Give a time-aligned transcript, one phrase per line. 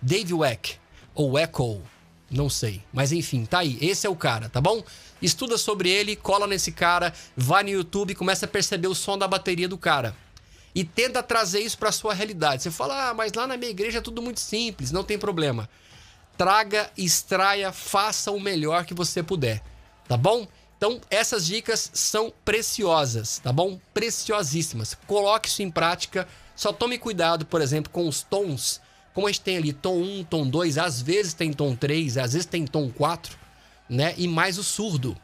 [0.00, 0.76] Dave Weck,
[1.14, 1.82] ou Echo,
[2.30, 2.82] não sei.
[2.92, 3.78] Mas enfim, tá aí.
[3.80, 4.82] Esse é o cara, tá bom?
[5.20, 9.26] Estuda sobre ele, cola nesse cara, vai no YouTube começa a perceber o som da
[9.26, 10.14] bateria do cara.
[10.74, 12.62] E tenta trazer isso para sua realidade.
[12.62, 15.68] Você fala, ah, mas lá na minha igreja é tudo muito simples, não tem problema.
[16.36, 19.60] Traga, extraia, faça o melhor que você puder,
[20.06, 20.46] tá bom?
[20.76, 23.80] Então, essas dicas são preciosas, tá bom?
[23.92, 24.96] Preciosíssimas.
[25.08, 26.28] Coloque isso em prática.
[26.54, 28.80] Só tome cuidado, por exemplo, com os tons.
[29.18, 32.34] Como a gente tem ali tom 1, tom 2, às vezes tem tom 3, às
[32.34, 33.36] vezes tem tom 4,
[33.88, 34.14] né?
[34.16, 35.16] E mais o surdo.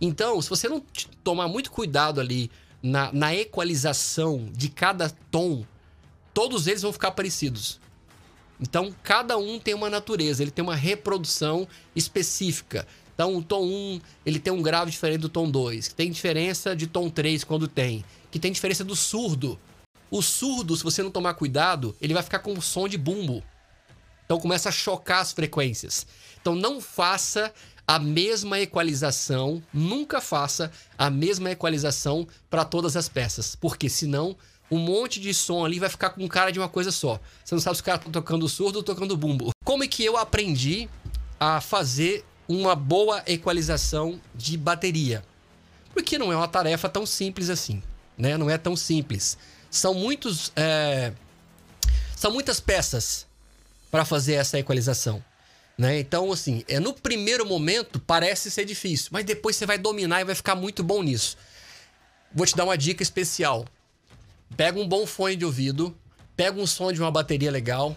[0.00, 0.80] Então, se você não
[1.24, 5.66] tomar muito cuidado ali na, na equalização de cada tom,
[6.32, 7.80] todos eles vão ficar parecidos.
[8.60, 12.86] Então, cada um tem uma natureza, ele tem uma reprodução específica.
[13.12, 16.76] Então, o tom 1, ele tem um grave diferente do tom 2, que tem diferença
[16.76, 19.58] de tom 3 quando tem, que tem diferença do surdo.
[20.12, 23.42] O surdo, se você não tomar cuidado, ele vai ficar com som de bumbo.
[24.26, 26.06] Então começa a chocar as frequências.
[26.40, 27.50] Então não faça
[27.88, 34.36] a mesma equalização, nunca faça a mesma equalização para todas as peças, porque senão
[34.70, 37.18] um monte de som ali vai ficar com cara de uma coisa só.
[37.42, 39.50] Você não sabe se o cara tá tocando surdo ou tocando bumbo.
[39.64, 40.88] Como é que eu aprendi
[41.40, 45.24] a fazer uma boa equalização de bateria.
[45.94, 47.82] Porque não é uma tarefa tão simples assim,
[48.16, 48.36] né?
[48.36, 49.36] Não é tão simples.
[49.72, 51.12] São muitos, é...
[52.14, 53.26] são muitas peças
[53.90, 55.24] para fazer essa equalização,
[55.76, 55.98] né?
[55.98, 60.24] Então, assim, é no primeiro momento parece ser difícil, mas depois você vai dominar e
[60.24, 61.38] vai ficar muito bom nisso.
[62.34, 63.66] Vou te dar uma dica especial.
[64.56, 65.96] Pega um bom fone de ouvido,
[66.36, 67.96] pega um som de uma bateria legal.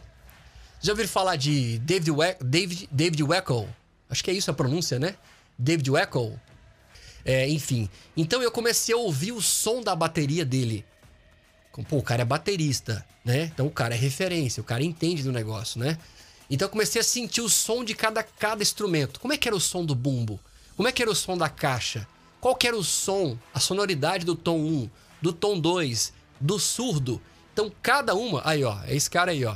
[0.81, 3.67] Já ouviram falar de David, We David, David Weckel?
[4.09, 5.15] Acho que é isso a pronúncia, né?
[5.59, 6.33] David Weckl.
[7.25, 7.89] É, enfim.
[8.15, 10.85] Então eu comecei a ouvir o som da bateria dele.
[11.83, 13.51] Pô, o cara é baterista, né?
[13.53, 15.97] Então o cara é referência, o cara entende do negócio, né?
[16.49, 19.19] Então eu comecei a sentir o som de cada, cada instrumento.
[19.19, 20.39] Como é que era o som do bumbo?
[20.75, 22.07] Como é que era o som da caixa?
[22.39, 24.89] Qual que era o som, a sonoridade do tom 1,
[25.21, 27.21] do tom 2, do surdo?
[27.53, 28.41] Então cada uma.
[28.45, 29.55] Aí, ó, é esse cara aí, ó.